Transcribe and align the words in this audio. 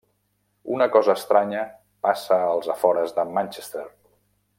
Una 0.77 0.87
cosa 0.95 1.15
estranya 1.19 1.61
passa 2.07 2.39
als 2.55 2.71
afores 2.77 3.15
de 3.19 3.27
Manchester. 3.37 3.85